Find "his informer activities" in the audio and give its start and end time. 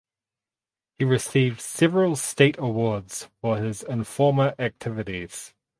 3.59-5.53